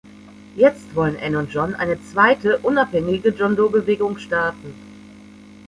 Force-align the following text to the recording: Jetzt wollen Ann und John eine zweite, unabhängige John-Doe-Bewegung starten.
Jetzt 0.55 0.95
wollen 0.95 1.15
Ann 1.15 1.35
und 1.35 1.53
John 1.53 1.75
eine 1.75 2.01
zweite, 2.03 2.57
unabhängige 2.63 3.29
John-Doe-Bewegung 3.29 4.17
starten. 4.17 4.73